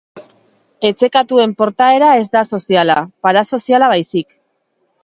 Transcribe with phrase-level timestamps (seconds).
[0.89, 4.39] Etxe-katuen portaera ez da soziala, parasoziala baizik.